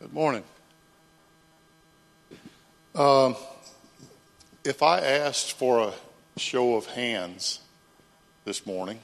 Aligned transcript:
Good 0.00 0.12
morning. 0.12 0.44
Um, 2.94 3.34
if 4.62 4.80
I 4.80 5.00
asked 5.00 5.54
for 5.54 5.80
a 5.80 5.92
show 6.38 6.76
of 6.76 6.86
hands 6.86 7.58
this 8.44 8.64
morning 8.64 9.00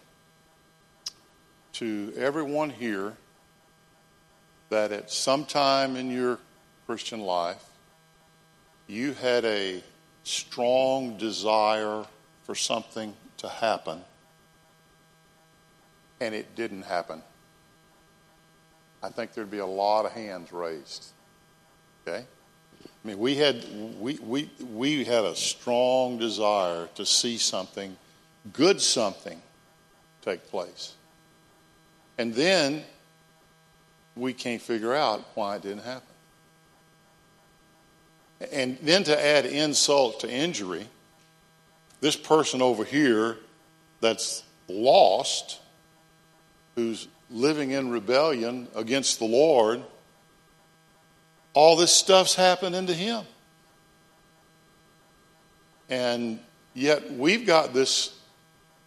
to 1.73 2.13
everyone 2.17 2.71
here 2.71 3.15
that 4.69 4.93
at 4.93 5.11
some 5.11 5.45
time 5.45 5.97
in 5.97 6.13
your 6.13 6.39
Christian 6.87 7.19
life 7.19 7.65
you 8.87 9.15
had 9.15 9.45
a 9.45 9.83
strong 10.23 11.17
desire 11.17 12.05
for 12.45 12.55
something 12.55 13.15
to 13.39 13.49
happen 13.49 14.01
and 16.21 16.37
it 16.37 16.55
didn't 16.55 16.83
happen, 16.83 17.21
I 19.05 19.11
think 19.11 19.35
there'd 19.35 19.51
be 19.51 19.59
a 19.59 19.67
lot 19.67 20.07
of 20.07 20.13
hands 20.13 20.51
raised. 20.51 21.09
Okay? 22.09 22.25
I 22.25 23.09
mean, 23.09 23.19
we 23.19 23.35
had 23.35 23.63
we, 24.01 24.15
we, 24.15 24.51
we 24.73 25.05
had 25.05 25.25
a 25.25 25.37
strong 25.37 26.17
desire 26.17 26.89
to 26.95 27.05
see 27.05 27.37
something, 27.37 27.99
good 28.55 28.81
something, 28.81 29.43
take 30.23 30.49
place. 30.49 30.95
And 32.17 32.33
then 32.33 32.83
we 34.17 34.33
can't 34.33 34.63
figure 34.63 34.95
out 34.95 35.23
why 35.35 35.57
it 35.57 35.63
didn't 35.63 35.85
happen. 35.85 36.09
And 38.53 38.79
then 38.81 39.05
to 39.05 39.27
add 39.27 39.45
insult 39.45 40.21
to 40.21 40.31
injury, 40.31 40.87
this 42.01 42.17
person 42.17 42.63
over 42.63 42.85
here 42.85 43.37
that's 44.01 44.45
lost, 44.67 45.61
who's 46.75 47.09
living 47.35 47.73
in 47.73 47.91
rebellion 47.91 48.69
against 48.75 49.19
the 49.19 49.27
Lord, 49.27 49.83
all 51.53 51.77
this 51.77 51.93
stuff's 51.93 52.35
happening 52.35 52.87
to 52.87 52.95
him. 52.95 53.25
And 55.91 56.39
yet 56.73 57.13
we've 57.13 57.47
got 57.47 57.75
this 57.75 58.17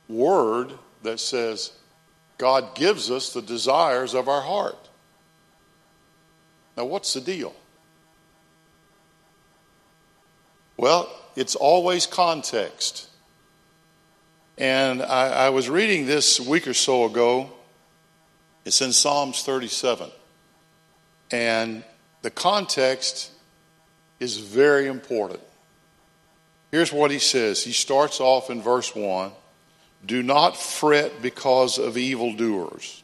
word 0.07 0.71
that 1.03 1.19
says 1.19 1.73
God 2.37 2.73
gives 2.73 3.11
us 3.11 3.33
the 3.33 3.41
desires 3.41 4.13
of 4.13 4.27
our 4.27 4.41
heart. 4.41 4.89
Now, 6.77 6.85
what's 6.85 7.13
the 7.13 7.21
deal? 7.21 7.53
Well, 10.77 11.09
it's 11.35 11.55
always 11.55 12.05
context. 12.05 13.09
And 14.57 15.01
I, 15.01 15.45
I, 15.45 15.49
was 15.49 15.69
reading 15.69 16.05
this 16.05 16.39
week 16.39 16.67
or 16.67 16.73
so 16.73 17.05
ago. 17.05 17.51
It's 18.67 18.81
in 18.81 18.91
Psalms 18.91 19.43
37. 19.43 20.11
And 21.31 21.85
the 22.21 22.29
context 22.29 23.31
is 24.19 24.39
very 24.39 24.87
important. 24.87 25.39
Here's 26.71 26.91
what 26.91 27.09
he 27.09 27.19
says. 27.19 27.63
He 27.63 27.71
starts 27.71 28.19
off 28.19 28.49
in 28.49 28.61
verse 28.61 28.93
1 28.93 29.31
Do 30.05 30.21
not 30.21 30.57
fret 30.57 31.21
because 31.21 31.77
of 31.77 31.97
evildoers, 31.97 33.03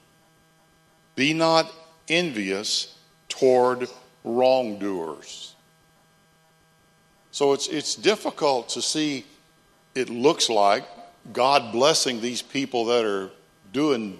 be 1.15 1.33
not 1.33 1.71
envious 2.09 2.97
toward 3.29 3.87
wrongdoers. 4.25 5.55
So 7.31 7.53
it's, 7.53 7.69
it's 7.69 7.95
difficult 7.95 8.67
to 8.69 8.81
see, 8.81 9.23
it 9.95 10.09
looks 10.09 10.49
like, 10.49 10.83
God 11.31 11.71
blessing 11.71 12.19
these 12.19 12.41
people 12.41 12.83
that 12.85 13.05
are 13.05 13.29
doing 13.71 14.19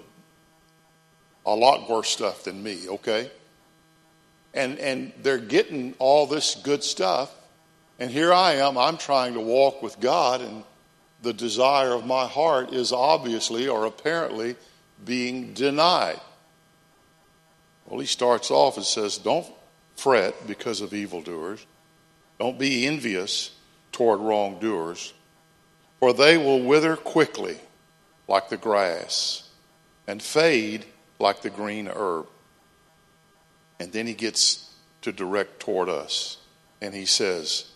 a 1.46 1.54
lot 1.54 1.88
worse 1.88 2.08
stuff 2.08 2.44
than 2.44 2.62
me, 2.62 2.88
okay? 2.88 3.30
And, 4.52 4.78
and 4.78 5.12
they're 5.22 5.38
getting 5.38 5.94
all 5.98 6.26
this 6.26 6.54
good 6.54 6.82
stuff. 6.82 7.34
And 7.98 8.10
here 8.10 8.32
I 8.32 8.54
am, 8.54 8.76
I'm 8.78 8.96
trying 8.96 9.34
to 9.34 9.40
walk 9.40 9.82
with 9.82 10.00
God, 10.00 10.40
and 10.40 10.64
the 11.22 11.32
desire 11.32 11.92
of 11.92 12.06
my 12.06 12.26
heart 12.26 12.72
is 12.72 12.92
obviously 12.92 13.68
or 13.68 13.84
apparently 13.84 14.56
being 15.04 15.54
denied. 15.54 16.20
Well, 17.86 18.00
he 18.00 18.06
starts 18.06 18.50
off 18.50 18.76
and 18.76 18.86
says, 18.86 19.18
Don't 19.18 19.46
fret 19.96 20.46
because 20.46 20.80
of 20.80 20.92
evildoers, 20.92 21.64
don't 22.38 22.58
be 22.58 22.86
envious 22.86 23.52
toward 23.92 24.20
wrongdoers, 24.20 25.12
for 26.00 26.12
they 26.12 26.36
will 26.36 26.62
wither 26.62 26.96
quickly 26.96 27.58
like 28.26 28.48
the 28.48 28.56
grass 28.56 29.48
and 30.06 30.22
fade 30.22 30.84
like 31.18 31.42
the 31.42 31.50
green 31.50 31.88
herb. 31.88 32.26
And 33.80 33.92
then 33.92 34.06
he 34.06 34.14
gets 34.14 34.74
to 35.02 35.12
direct 35.12 35.60
toward 35.60 35.88
us. 35.88 36.38
And 36.80 36.94
he 36.94 37.06
says, 37.06 37.70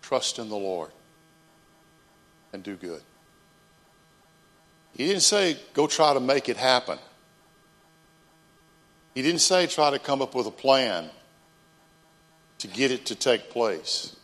Trust 0.00 0.38
in 0.38 0.48
the 0.48 0.56
Lord 0.56 0.90
and 2.52 2.62
do 2.62 2.76
good. 2.76 3.02
He 4.96 5.06
didn't 5.06 5.22
say, 5.22 5.56
Go 5.74 5.86
try 5.86 6.14
to 6.14 6.20
make 6.20 6.48
it 6.48 6.56
happen. 6.56 6.98
He 9.14 9.22
didn't 9.22 9.40
say, 9.40 9.66
Try 9.66 9.90
to 9.90 9.98
come 9.98 10.22
up 10.22 10.34
with 10.34 10.46
a 10.46 10.52
plan 10.52 11.10
to 12.58 12.68
get 12.68 12.90
it 12.90 13.06
to 13.06 13.14
take 13.14 13.50
place. 13.50 14.16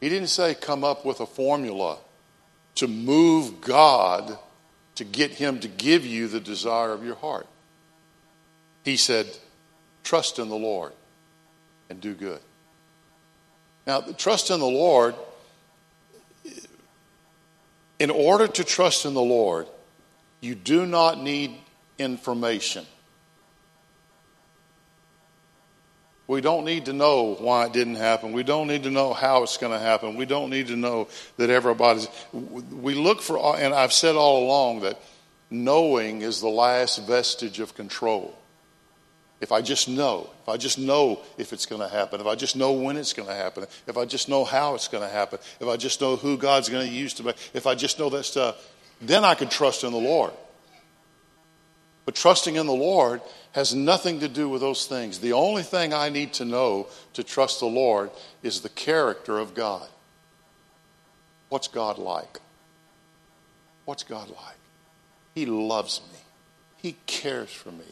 He 0.00 0.08
didn't 0.08 0.28
say, 0.28 0.54
Come 0.54 0.84
up 0.84 1.04
with 1.04 1.20
a 1.20 1.26
formula 1.26 1.98
to 2.76 2.88
move 2.88 3.60
God 3.60 4.38
to 4.96 5.04
get 5.04 5.32
Him 5.32 5.60
to 5.60 5.68
give 5.68 6.04
you 6.04 6.28
the 6.28 6.40
desire 6.40 6.92
of 6.92 7.04
your 7.04 7.16
heart. 7.16 7.46
He 8.84 8.96
said, 8.96 9.26
Trust 10.04 10.38
in 10.38 10.48
the 10.48 10.56
Lord 10.56 10.92
and 11.88 12.00
do 12.00 12.14
good. 12.14 12.40
Now, 13.86 14.00
trust 14.00 14.50
in 14.50 14.60
the 14.60 14.66
Lord, 14.66 15.14
in 17.98 18.10
order 18.10 18.46
to 18.46 18.64
trust 18.64 19.04
in 19.04 19.14
the 19.14 19.22
Lord, 19.22 19.66
you 20.40 20.54
do 20.54 20.86
not 20.86 21.20
need 21.22 21.54
information. 21.98 22.86
We 26.26 26.40
don't 26.40 26.64
need 26.64 26.86
to 26.86 26.92
know 26.92 27.34
why 27.34 27.66
it 27.66 27.72
didn't 27.72 27.96
happen. 27.96 28.32
We 28.32 28.44
don't 28.44 28.68
need 28.68 28.84
to 28.84 28.90
know 28.90 29.12
how 29.12 29.42
it's 29.42 29.56
going 29.56 29.72
to 29.72 29.78
happen. 29.78 30.16
We 30.16 30.24
don't 30.24 30.50
need 30.50 30.68
to 30.68 30.76
know 30.76 31.08
that 31.36 31.50
everybody's. 31.50 32.08
We 32.32 32.94
look 32.94 33.20
for, 33.20 33.56
and 33.58 33.74
I've 33.74 33.92
said 33.92 34.14
all 34.14 34.44
along 34.44 34.80
that 34.80 35.00
knowing 35.50 36.22
is 36.22 36.40
the 36.40 36.48
last 36.48 37.06
vestige 37.06 37.60
of 37.60 37.74
control. 37.74 38.38
If 39.40 39.50
I 39.50 39.60
just 39.60 39.88
know, 39.88 40.30
if 40.44 40.48
I 40.48 40.56
just 40.56 40.78
know 40.78 41.20
if 41.36 41.52
it's 41.52 41.66
going 41.66 41.82
to 41.82 41.88
happen, 41.88 42.20
if 42.20 42.26
I 42.28 42.36
just 42.36 42.54
know 42.54 42.72
when 42.72 42.96
it's 42.96 43.12
going 43.12 43.28
to 43.28 43.34
happen, 43.34 43.66
if 43.88 43.98
I 43.98 44.04
just 44.04 44.28
know 44.28 44.44
how 44.44 44.76
it's 44.76 44.86
going 44.86 45.02
to 45.02 45.12
happen, 45.12 45.40
if 45.60 45.66
I 45.66 45.76
just 45.76 46.00
know 46.00 46.14
who 46.14 46.38
God's 46.38 46.68
going 46.68 46.86
to 46.86 46.92
use 46.92 47.14
to 47.14 47.24
make, 47.24 47.36
if 47.52 47.66
I 47.66 47.74
just 47.74 47.98
know 47.98 48.08
that 48.10 48.22
stuff, 48.22 48.56
then 49.00 49.24
I 49.24 49.34
can 49.34 49.48
trust 49.48 49.82
in 49.82 49.90
the 49.90 49.98
Lord. 49.98 50.32
But 52.04 52.14
trusting 52.14 52.56
in 52.56 52.66
the 52.66 52.72
Lord 52.72 53.20
has 53.52 53.74
nothing 53.74 54.20
to 54.20 54.28
do 54.28 54.48
with 54.48 54.60
those 54.60 54.86
things. 54.86 55.20
The 55.20 55.34
only 55.34 55.62
thing 55.62 55.94
I 55.94 56.08
need 56.08 56.32
to 56.34 56.44
know 56.44 56.88
to 57.12 57.22
trust 57.22 57.60
the 57.60 57.66
Lord 57.66 58.10
is 58.42 58.60
the 58.60 58.68
character 58.68 59.38
of 59.38 59.54
God. 59.54 59.86
What's 61.48 61.68
God 61.68 61.98
like? 61.98 62.40
What's 63.84 64.02
God 64.02 64.28
like? 64.28 64.56
He 65.34 65.46
loves 65.46 66.00
me, 66.12 66.18
He 66.76 66.96
cares 67.06 67.50
for 67.50 67.70
me. 67.70 67.84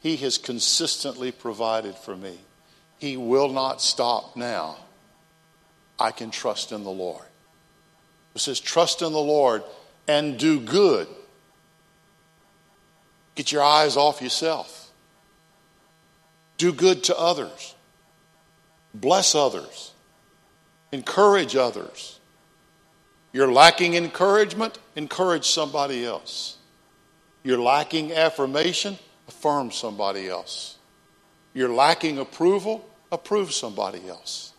He 0.00 0.16
has 0.16 0.36
consistently 0.36 1.32
provided 1.32 1.94
for 1.94 2.14
me. 2.14 2.38
He 2.98 3.16
will 3.16 3.48
not 3.48 3.80
stop 3.80 4.36
now. 4.36 4.76
I 5.98 6.10
can 6.10 6.30
trust 6.30 6.72
in 6.72 6.84
the 6.84 6.90
Lord. 6.90 7.24
It 8.34 8.40
says, 8.40 8.60
trust 8.60 9.00
in 9.00 9.12
the 9.12 9.18
Lord 9.18 9.62
and 10.06 10.38
do 10.38 10.60
good. 10.60 11.08
Get 13.34 13.52
your 13.52 13.62
eyes 13.62 13.96
off 13.96 14.22
yourself. 14.22 14.90
Do 16.56 16.72
good 16.72 17.04
to 17.04 17.18
others. 17.18 17.74
Bless 18.94 19.34
others. 19.34 19.92
Encourage 20.92 21.56
others. 21.56 22.20
You're 23.32 23.50
lacking 23.50 23.94
encouragement, 23.94 24.78
encourage 24.94 25.48
somebody 25.48 26.04
else. 26.04 26.58
You're 27.42 27.60
lacking 27.60 28.12
affirmation, 28.12 28.96
affirm 29.26 29.72
somebody 29.72 30.28
else. 30.28 30.78
You're 31.52 31.74
lacking 31.74 32.18
approval, 32.18 32.88
approve 33.10 33.52
somebody 33.52 34.08
else. 34.08 34.52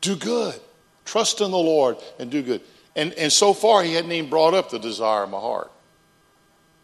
Do 0.00 0.14
good. 0.14 0.60
Trust 1.04 1.40
in 1.40 1.50
the 1.50 1.58
Lord 1.58 1.96
and 2.20 2.30
do 2.30 2.42
good. 2.42 2.60
And, 2.94 3.12
and 3.14 3.32
so 3.32 3.52
far, 3.52 3.82
he 3.82 3.94
hadn't 3.94 4.12
even 4.12 4.30
brought 4.30 4.54
up 4.54 4.70
the 4.70 4.78
desire 4.78 5.24
of 5.24 5.30
my 5.30 5.40
heart. 5.40 5.72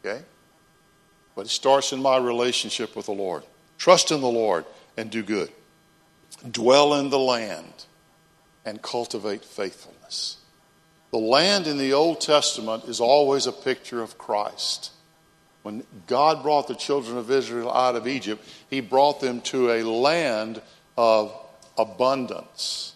Okay? 0.05 0.23
But 1.35 1.47
it 1.47 1.51
starts 1.51 1.93
in 1.93 2.03
my 2.03 2.19
relationship 2.19 2.95
with 2.95 3.07
the 3.07 3.13
Lord. 3.13 3.43
Trust 3.79 4.11
in 4.11 4.21
the 4.21 4.29
Lord 4.29 4.65
and 4.97 5.11
do 5.11 5.23
good. 5.23 5.51
Dwell 6.49 6.95
in 6.95 7.11
the 7.11 7.19
land 7.19 7.87
and 8.65 8.83
cultivate 8.83 9.45
faithfulness. 9.45 10.39
The 11.11 11.19
land 11.19 11.67
in 11.67 11.79
the 11.79 11.93
Old 11.93 12.21
Testament 12.21 12.85
is 12.85 13.01
always 13.01 13.47
a 13.47 13.53
picture 13.53 14.03
of 14.03 14.19
Christ. 14.19 14.93
When 15.63 15.85
God 16.07 16.43
brought 16.43 16.69
the 16.69 16.75
children 16.75 17.17
of 17.17 17.31
Israel 17.31 17.71
out 17.71 17.97
of 17.97 18.09
Egypt, 18.09 18.45
He 18.69 18.81
brought 18.81 19.21
them 19.21 19.41
to 19.43 19.71
a 19.71 19.83
land 19.83 20.61
of 20.97 21.33
abundance. 21.79 22.95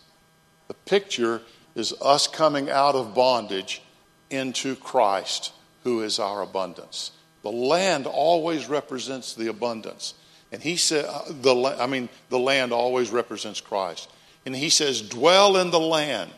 The 0.68 0.74
picture 0.74 1.42
is 1.74 1.94
us 2.00 2.26
coming 2.26 2.70
out 2.70 2.94
of 2.94 3.14
bondage 3.14 3.82
into 4.30 4.74
Christ, 4.76 5.52
who 5.84 6.02
is 6.02 6.18
our 6.18 6.42
abundance. 6.42 7.12
The 7.46 7.52
land 7.52 8.08
always 8.08 8.66
represents 8.68 9.34
the 9.34 9.46
abundance. 9.46 10.14
And 10.50 10.60
he 10.60 10.74
said, 10.74 11.04
uh, 11.04 11.22
the, 11.28 11.54
I 11.78 11.86
mean, 11.86 12.08
the 12.28 12.40
land 12.40 12.72
always 12.72 13.10
represents 13.10 13.60
Christ. 13.60 14.10
And 14.44 14.56
he 14.56 14.68
says, 14.68 15.00
dwell 15.00 15.56
in 15.56 15.70
the 15.70 15.78
land, 15.78 16.32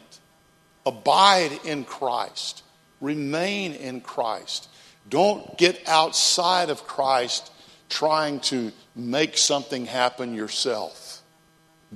abide 0.84 1.60
in 1.64 1.84
Christ, 1.84 2.62
remain 3.00 3.72
in 3.72 4.02
Christ. 4.02 4.68
Don't 5.08 5.56
get 5.56 5.88
outside 5.88 6.68
of 6.68 6.86
Christ 6.86 7.52
trying 7.88 8.40
to 8.40 8.70
make 8.94 9.38
something 9.38 9.86
happen 9.86 10.34
yourself. 10.34 11.22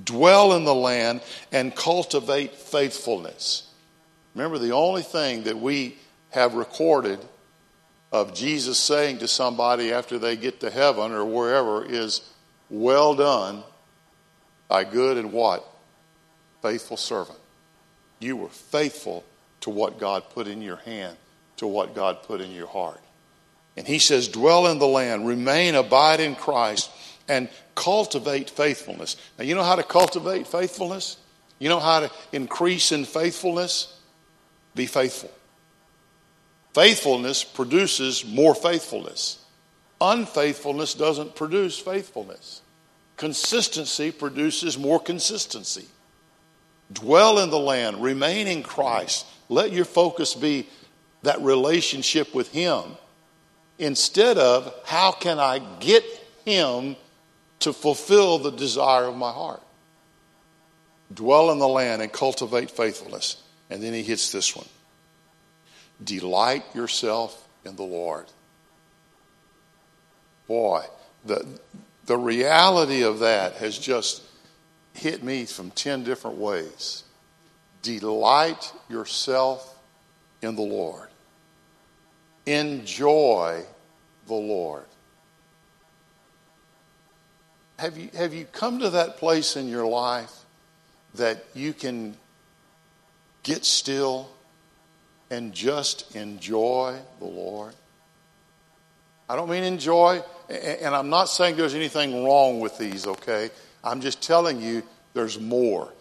Dwell 0.03 0.53
in 0.53 0.63
the 0.63 0.73
land 0.73 1.21
and 1.51 1.75
cultivate 1.75 2.55
faithfulness. 2.55 3.69
Remember, 4.33 4.57
the 4.57 4.71
only 4.73 5.03
thing 5.03 5.43
that 5.43 5.59
we 5.59 5.97
have 6.31 6.55
recorded 6.55 7.19
of 8.13 8.35
Jesus 8.35 8.77
saying 8.77 9.17
to 9.17 9.27
somebody 9.27 9.91
after 9.91 10.19
they 10.19 10.37
get 10.37 10.59
to 10.59 10.69
heaven 10.69 11.11
or 11.11 11.25
wherever 11.25 11.83
is, 11.83 12.21
Well 12.69 13.15
done, 13.15 13.63
thy 14.69 14.83
good 14.83 15.17
and 15.17 15.33
what? 15.33 15.67
Faithful 16.61 16.95
servant. 16.95 17.39
You 18.19 18.37
were 18.37 18.49
faithful 18.49 19.25
to 19.61 19.71
what 19.71 19.99
God 19.99 20.29
put 20.29 20.47
in 20.47 20.61
your 20.61 20.75
hand, 20.77 21.17
to 21.57 21.65
what 21.65 21.95
God 21.95 22.21
put 22.21 22.39
in 22.39 22.51
your 22.51 22.67
heart. 22.67 23.01
And 23.75 23.87
he 23.87 23.97
says, 23.97 24.27
Dwell 24.27 24.67
in 24.67 24.77
the 24.77 24.87
land, 24.87 25.25
remain, 25.27 25.73
abide 25.73 26.19
in 26.19 26.35
Christ, 26.35 26.91
and 27.27 27.49
cultivate 27.73 28.51
faithfulness. 28.51 29.17
Now, 29.39 29.45
you 29.45 29.55
know 29.55 29.63
how 29.63 29.75
to 29.75 29.83
cultivate 29.83 30.45
faithfulness? 30.45 31.17
You 31.57 31.67
know 31.69 31.79
how 31.79 32.01
to 32.01 32.11
increase 32.31 32.91
in 32.91 33.05
faithfulness? 33.05 33.99
Be 34.75 34.85
faithful. 34.85 35.31
Faithfulness 36.73 37.43
produces 37.43 38.25
more 38.25 38.55
faithfulness. 38.55 39.39
Unfaithfulness 40.01 40.95
doesn't 40.95 41.35
produce 41.35 41.77
faithfulness. 41.77 42.61
Consistency 43.15 44.11
produces 44.11 44.77
more 44.77 44.99
consistency. 44.99 45.85
Dwell 46.91 47.39
in 47.39 47.49
the 47.49 47.59
land, 47.59 48.01
remain 48.01 48.47
in 48.47 48.63
Christ. 48.63 49.25
Let 49.49 49.71
your 49.71 49.85
focus 49.85 50.33
be 50.33 50.67
that 51.21 51.39
relationship 51.41 52.33
with 52.33 52.51
Him 52.51 52.83
instead 53.77 54.37
of 54.37 54.73
how 54.85 55.11
can 55.11 55.39
I 55.39 55.59
get 55.79 56.03
Him 56.45 56.95
to 57.59 57.71
fulfill 57.71 58.39
the 58.39 58.51
desire 58.51 59.05
of 59.05 59.15
my 59.15 59.31
heart. 59.31 59.61
Dwell 61.13 61.51
in 61.51 61.59
the 61.59 61.67
land 61.67 62.01
and 62.01 62.11
cultivate 62.11 62.71
faithfulness. 62.71 63.41
And 63.69 63.81
then 63.81 63.93
he 63.93 64.03
hits 64.03 64.31
this 64.31 64.55
one 64.55 64.67
Delight 66.01 66.63
yourself 66.73 67.47
in 67.65 67.75
the 67.75 67.83
Lord. 67.83 68.25
Boy, 70.47 70.85
the, 71.25 71.45
the 72.05 72.17
reality 72.17 73.03
of 73.03 73.19
that 73.19 73.53
has 73.55 73.77
just 73.77 74.23
hit 74.93 75.23
me 75.23 75.45
from 75.45 75.71
10 75.71 76.03
different 76.03 76.37
ways. 76.37 77.03
Delight 77.81 78.71
yourself 78.89 79.77
in 80.41 80.55
the 80.55 80.61
Lord. 80.61 81.09
Enjoy 82.45 83.63
the 84.27 84.33
Lord. 84.33 84.85
Have 87.79 87.97
you, 87.97 88.09
have 88.15 88.33
you 88.33 88.45
come 88.45 88.79
to 88.79 88.89
that 88.91 89.17
place 89.17 89.55
in 89.55 89.67
your 89.67 89.85
life 89.85 90.31
that 91.15 91.43
you 91.53 91.73
can 91.73 92.15
get 93.43 93.65
still 93.65 94.29
and 95.33 95.51
just 95.51 96.15
enjoy 96.15 96.95
the 97.19 97.25
Lord? 97.25 97.73
I 99.27 99.35
don't 99.35 99.49
mean 99.49 99.63
enjoy, 99.63 100.21
and 100.47 100.93
I'm 100.93 101.09
not 101.09 101.25
saying 101.25 101.55
there's 101.55 101.73
anything 101.73 102.23
wrong 102.23 102.59
with 102.59 102.77
these, 102.77 103.07
okay? 103.07 103.49
I'm 103.83 103.99
just 103.99 104.21
telling 104.21 104.61
you 104.61 104.83
there's 105.13 105.39
more. 105.39 105.91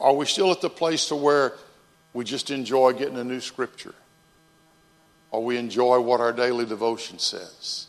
Are 0.00 0.12
we 0.12 0.26
still 0.26 0.50
at 0.50 0.60
the 0.60 0.70
place 0.70 1.08
to 1.08 1.14
where 1.14 1.52
we 2.14 2.24
just 2.24 2.50
enjoy 2.50 2.94
getting 2.94 3.16
a 3.16 3.24
new 3.24 3.40
scripture? 3.40 3.94
Or 5.30 5.44
we 5.44 5.56
enjoy 5.56 6.00
what 6.00 6.20
our 6.20 6.32
daily 6.32 6.66
devotion 6.66 7.18
says? 7.18 7.86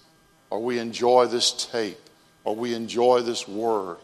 Or 0.50 0.62
we 0.62 0.78
enjoy 0.78 1.26
this 1.28 1.68
tape? 1.72 2.00
Or 2.44 2.56
we 2.56 2.76
enjoy 2.76 3.22
this 3.22 3.48
word? 3.48 3.98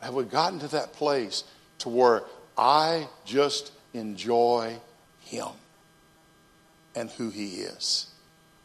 Have 0.00 0.14
we 0.14 0.24
gotten 0.24 0.58
to 0.60 0.68
that 0.68 0.94
place 0.94 1.44
to 1.78 1.88
where 1.88 2.22
I 2.58 3.06
just 3.24 3.70
enjoy 3.94 4.76
Him? 5.20 5.48
And 6.96 7.10
who 7.10 7.30
He 7.30 7.48
is. 7.60 8.06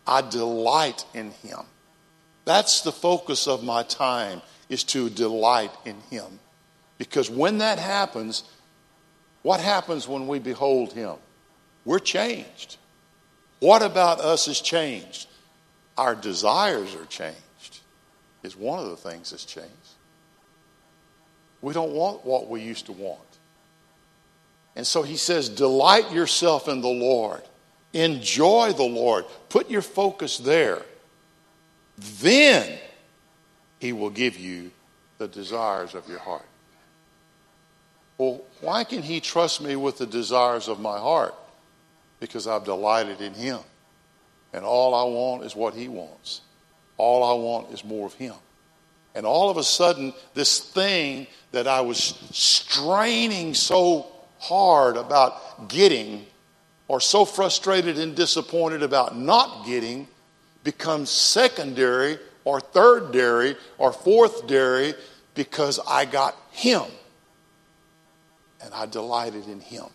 I 0.07 0.21
delight 0.21 1.05
in 1.13 1.31
Him. 1.31 1.59
That's 2.45 2.81
the 2.81 2.91
focus 2.91 3.47
of 3.47 3.63
my 3.63 3.83
time, 3.83 4.41
is 4.69 4.83
to 4.85 5.09
delight 5.09 5.71
in 5.85 5.97
Him. 6.09 6.39
Because 6.97 7.29
when 7.29 7.59
that 7.59 7.77
happens, 7.77 8.43
what 9.43 9.59
happens 9.59 10.07
when 10.07 10.27
we 10.27 10.39
behold 10.39 10.93
Him? 10.93 11.15
We're 11.85 11.99
changed. 11.99 12.77
What 13.59 13.83
about 13.83 14.19
us 14.19 14.47
is 14.47 14.59
changed? 14.59 15.27
Our 15.97 16.15
desires 16.15 16.95
are 16.95 17.05
changed, 17.05 17.81
is 18.43 18.55
one 18.55 18.79
of 18.79 18.89
the 18.89 18.97
things 18.97 19.31
that's 19.31 19.45
changed. 19.45 19.69
We 21.61 21.73
don't 21.73 21.91
want 21.91 22.25
what 22.25 22.49
we 22.49 22.61
used 22.61 22.87
to 22.87 22.91
want. 22.91 23.19
And 24.75 24.87
so 24.87 25.03
he 25.03 25.17
says, 25.17 25.49
Delight 25.49 26.11
yourself 26.11 26.67
in 26.67 26.81
the 26.81 26.87
Lord, 26.87 27.41
Enjoy 27.93 28.73
the 28.73 28.83
Lord. 28.83 29.25
Put 29.49 29.69
your 29.69 29.81
focus 29.81 30.37
there. 30.37 30.81
Then 31.97 32.77
He 33.79 33.93
will 33.93 34.09
give 34.09 34.37
you 34.37 34.71
the 35.17 35.27
desires 35.27 35.93
of 35.93 36.07
your 36.07 36.19
heart. 36.19 36.45
Well, 38.17 38.41
why 38.61 38.83
can 38.83 39.01
He 39.01 39.19
trust 39.19 39.61
me 39.61 39.75
with 39.75 39.97
the 39.97 40.05
desires 40.05 40.67
of 40.67 40.79
my 40.79 40.97
heart? 40.97 41.35
Because 42.19 42.47
I've 42.47 42.63
delighted 42.63 43.19
in 43.19 43.33
Him. 43.33 43.59
And 44.53 44.63
all 44.63 44.93
I 44.93 45.03
want 45.03 45.43
is 45.43 45.55
what 45.55 45.73
He 45.73 45.87
wants. 45.87 46.41
All 46.97 47.23
I 47.23 47.43
want 47.43 47.73
is 47.73 47.83
more 47.83 48.05
of 48.05 48.13
Him. 48.13 48.35
And 49.15 49.25
all 49.25 49.49
of 49.49 49.57
a 49.57 49.63
sudden, 49.63 50.13
this 50.33 50.59
thing 50.59 51.27
that 51.51 51.67
I 51.67 51.81
was 51.81 51.97
straining 52.31 53.53
so 53.53 54.07
hard 54.39 54.97
about 54.97 55.67
getting 55.67 56.25
or 56.91 56.99
so 56.99 57.23
frustrated 57.23 57.97
and 57.97 58.17
disappointed 58.17 58.83
about 58.83 59.17
not 59.17 59.65
getting 59.65 60.05
becomes 60.65 61.09
secondary 61.09 62.17
or 62.43 62.59
third 62.59 63.13
dairy 63.13 63.55
or 63.77 63.93
fourth 63.93 64.45
dairy 64.45 64.93
because 65.33 65.79
I 65.87 66.03
got 66.03 66.35
him 66.51 66.83
and 68.61 68.73
I 68.73 68.87
delighted 68.87 69.47
in 69.47 69.61
him. 69.61 69.85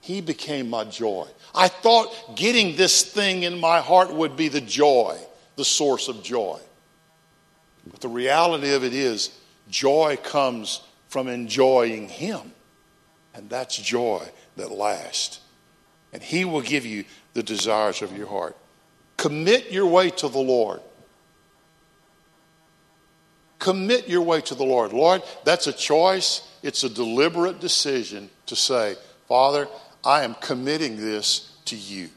He 0.00 0.20
became 0.20 0.70
my 0.70 0.84
joy. 0.84 1.26
I 1.52 1.66
thought 1.66 2.36
getting 2.36 2.76
this 2.76 3.02
thing 3.02 3.42
in 3.42 3.58
my 3.58 3.80
heart 3.80 4.14
would 4.14 4.36
be 4.36 4.46
the 4.46 4.60
joy, 4.60 5.18
the 5.56 5.64
source 5.64 6.06
of 6.06 6.22
joy. 6.22 6.60
But 7.90 8.00
the 8.00 8.08
reality 8.08 8.72
of 8.72 8.84
it 8.84 8.94
is, 8.94 9.36
joy 9.68 10.16
comes 10.22 10.80
from 11.08 11.26
enjoying 11.26 12.08
Him. 12.08 12.53
And 13.34 13.50
that's 13.50 13.76
joy 13.76 14.26
that 14.56 14.70
lasts. 14.70 15.40
And 16.12 16.22
He 16.22 16.44
will 16.44 16.60
give 16.60 16.86
you 16.86 17.04
the 17.32 17.42
desires 17.42 18.00
of 18.02 18.16
your 18.16 18.28
heart. 18.28 18.56
Commit 19.16 19.70
your 19.70 19.86
way 19.86 20.10
to 20.10 20.28
the 20.28 20.38
Lord. 20.38 20.80
Commit 23.58 24.08
your 24.08 24.22
way 24.22 24.40
to 24.42 24.54
the 24.54 24.64
Lord. 24.64 24.92
Lord, 24.92 25.22
that's 25.44 25.66
a 25.66 25.72
choice. 25.72 26.48
It's 26.62 26.84
a 26.84 26.88
deliberate 26.88 27.60
decision 27.60 28.28
to 28.46 28.56
say, 28.56 28.96
Father, 29.26 29.68
I 30.04 30.22
am 30.22 30.34
committing 30.34 30.96
this 30.96 31.56
to 31.66 31.76
you. 31.76 32.10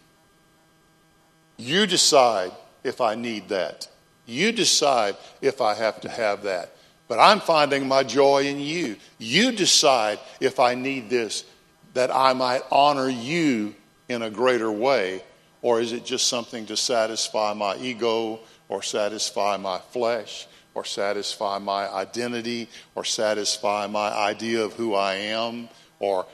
You 1.58 1.88
decide 1.88 2.52
if 2.84 3.02
I 3.02 3.16
need 3.16 3.50
that. 3.50 3.88
You 4.26 4.52
decide 4.52 5.16
if 5.42 5.62
I 5.62 5.74
have 5.74 6.02
to 6.02 6.10
have 6.10 6.44
that. 6.44 6.76
But 7.08 7.20
I'm 7.20 7.40
finding 7.40 7.88
my 7.88 8.04
joy 8.04 8.44
in 8.44 8.60
you. 8.60 8.98
You 9.18 9.52
decide 9.52 10.20
if 10.42 10.60
I 10.60 10.76
need 10.76 11.10
this 11.10 11.46
that 11.94 12.14
I 12.14 12.34
might 12.34 12.62
honor 12.72 13.10
you 13.10 13.74
in 14.10 14.22
a 14.22 14.30
greater 14.30 14.72
way? 14.72 15.24
Or 15.62 15.82
is 15.82 15.92
it 15.92 16.06
just 16.06 16.28
something 16.28 16.66
to 16.68 16.78
satisfy 16.78 17.54
my 17.54 17.76
ego 17.78 18.40
or 18.70 18.84
satisfy 18.84 19.58
my 19.58 19.80
flesh 19.80 20.48
or 20.74 20.86
satisfy 20.86 21.58
my 21.58 21.90
identity 21.90 22.70
or 22.94 23.04
satisfy 23.04 23.88
my 23.88 24.10
idea 24.12 24.64
of 24.64 24.74
who 24.74 24.94
I 24.94 25.16
am 25.16 25.70
or 26.00 26.26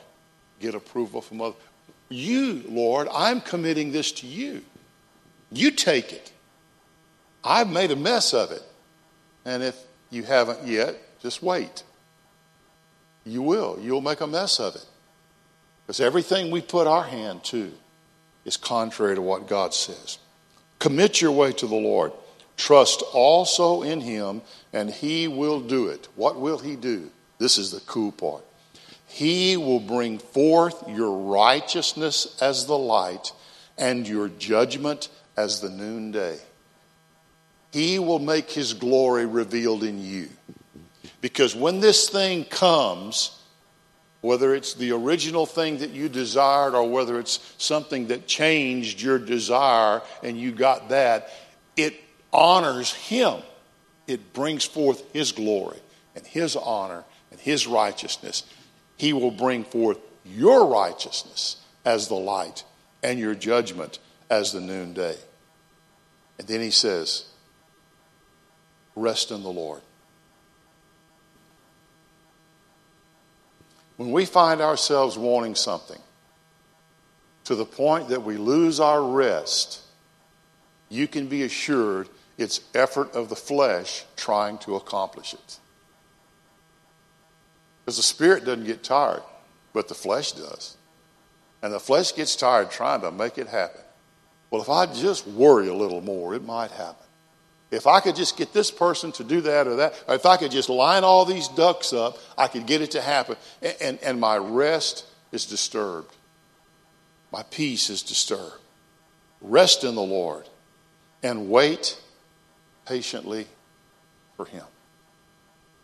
get 0.60 0.76
approval 0.76 1.22
from 1.22 1.42
others? 1.42 1.56
You, 2.10 2.64
Lord, 2.68 3.08
I'm 3.14 3.42
committing 3.42 3.92
this 3.92 4.12
to 4.14 4.28
you. 4.28 4.64
You 5.52 5.72
take 5.72 6.12
it. 6.12 6.32
I've 7.44 7.70
made 7.70 7.92
a 7.92 7.96
mess 7.96 8.34
of 8.34 8.52
it. 8.52 8.64
And 9.46 9.64
if 9.64 9.78
you 10.14 10.24
haven't 10.24 10.66
yet, 10.68 10.96
just 11.22 11.42
wait. 11.42 11.84
You 13.26 13.42
will. 13.42 13.80
You'll 13.82 14.02
make 14.02 14.22
a 14.22 14.28
mess 14.28 14.60
of 14.60 14.76
it. 14.76 14.86
Because 15.86 16.00
everything 16.00 16.52
we 16.52 16.62
put 16.62 16.88
our 16.88 17.04
hand 17.04 17.44
to 17.46 17.72
is 18.46 18.58
contrary 18.58 19.16
to 19.16 19.22
what 19.22 19.48
God 19.48 19.74
says. 19.74 20.18
Commit 20.80 21.22
your 21.22 21.32
way 21.32 21.52
to 21.54 21.68
the 21.68 21.76
Lord. 21.76 22.12
Trust 22.58 23.02
also 23.14 23.82
in 23.82 24.02
Him, 24.02 24.42
and 24.72 24.90
He 24.90 25.28
will 25.28 25.60
do 25.60 25.88
it. 25.88 26.08
What 26.16 26.40
will 26.40 26.60
He 26.60 26.76
do? 26.76 27.10
This 27.38 27.58
is 27.58 27.72
the 27.72 27.80
cool 27.82 28.12
part. 28.12 28.44
He 29.08 29.58
will 29.58 29.80
bring 29.80 30.20
forth 30.20 30.88
your 30.88 31.18
righteousness 31.18 32.38
as 32.42 32.66
the 32.66 32.78
light 32.78 33.32
and 33.78 34.08
your 34.08 34.28
judgment 34.28 35.10
as 35.38 35.62
the 35.62 35.70
noonday. 35.70 36.40
He 37.74 37.98
will 37.98 38.20
make 38.20 38.52
His 38.52 38.76
glory 38.76 39.26
revealed 39.26 39.84
in 39.84 40.00
you. 40.00 40.30
Because 41.22 41.56
when 41.56 41.80
this 41.80 42.08
thing 42.08 42.46
comes, 42.46 43.42
whether 44.22 44.54
it's 44.54 44.76
the 44.76 44.92
original 44.92 45.48
thing 45.48 45.80
that 45.80 45.90
you 45.90 46.08
desired 46.08 46.76
or 46.76 46.88
whether 46.88 47.20
it's 47.20 47.40
something 47.58 48.08
that 48.08 48.28
changed 48.28 49.02
your 49.02 49.18
desire 49.18 50.04
and 50.22 50.38
you 50.38 50.52
got 50.52 50.90
that, 50.90 51.30
it 51.76 51.96
honors 52.32 52.94
Him. 52.94 53.42
It 54.06 54.34
brings 54.34 54.64
forth 54.64 55.12
His 55.12 55.32
glory 55.32 55.80
and 56.16 56.28
His 56.28 56.56
honor 56.56 57.04
and 57.32 57.40
His 57.40 57.66
righteousness. 57.66 58.44
He 58.98 59.14
will 59.14 59.32
bring 59.32 59.64
forth 59.64 59.98
your 60.24 60.68
righteousness 60.68 61.58
as 61.84 62.08
the 62.08 62.14
light 62.14 62.64
and 63.02 63.18
your 63.18 63.34
judgment 63.34 63.98
as 64.30 64.54
the 64.54 64.62
noonday. 64.62 65.16
And 66.38 66.48
then 66.48 66.62
He 66.62 66.70
says, 66.70 67.26
Rest 68.96 69.32
in 69.32 69.44
the 69.44 69.50
Lord. 69.50 69.82
When 73.98 74.12
we 74.12 74.26
find 74.26 74.62
ourselves 74.62 75.18
wanting 75.18 75.56
something 75.56 76.00
to 77.46 77.56
the 77.56 77.66
point 77.66 78.10
that 78.10 78.24
we 78.24 78.38
lose 78.38 78.80
our 78.80 79.04
rest, 79.04 79.82
you 80.90 81.08
can 81.08 81.28
be 81.28 81.44
assured 81.44 82.10
it's 82.38 82.62
effort 82.74 83.14
of 83.16 83.30
the 83.30 83.36
flesh 83.36 84.06
trying 84.16 84.58
to 84.60 84.76
accomplish 84.76 85.34
it. 85.34 85.60
Because 87.86 87.98
the 87.98 88.04
spirit 88.04 88.46
doesn't 88.46 88.66
get 88.66 88.84
tired, 88.84 89.24
but 89.74 89.88
the 89.88 89.94
flesh 89.94 90.32
does. 90.32 90.78
And 91.62 91.74
the 91.74 91.80
flesh 91.80 92.16
gets 92.16 92.36
tired 92.36 92.72
trying 92.72 93.02
to 93.02 93.12
make 93.12 93.38
it 93.38 93.48
happen. 93.48 93.82
Well, 94.50 94.62
if 94.62 94.70
I 94.70 94.86
just 94.86 95.28
worry 95.28 95.68
a 95.68 95.74
little 95.74 96.02
more, 96.02 96.34
it 96.36 96.44
might 96.44 96.72
happen. 96.72 97.06
If 97.74 97.88
I 97.88 98.00
could 98.00 98.16
just 98.16 98.38
get 98.38 98.54
this 98.54 98.70
person 98.70 99.12
to 99.14 99.24
do 99.24 99.42
that 99.42 99.68
or 99.68 99.76
that, 99.78 100.04
or 100.08 100.16
if 100.16 100.26
I 100.26 100.38
could 100.38 100.52
just 100.52 100.70
line 100.70 101.04
all 101.04 101.26
these 101.26 101.48
ducks 101.50 101.92
up, 101.92 102.18
I 102.38 102.48
could 102.48 102.68
get 102.68 102.82
it 102.82 102.92
to 102.92 103.02
happen. 103.02 103.36
And, 103.62 103.76
and, 103.82 104.00
and 104.04 104.20
my 104.20 104.38
rest 104.38 105.06
is 105.32 105.46
disturbed. 105.46 106.14
My 107.32 107.44
peace 107.44 107.90
is 107.90 108.04
disturbed. 108.04 108.62
Rest 109.42 109.84
in 109.84 109.96
the 109.96 110.04
Lord 110.04 110.48
and 111.24 111.50
wait 111.50 112.00
patiently 112.86 113.48
for 114.38 114.46
Him. 114.46 114.66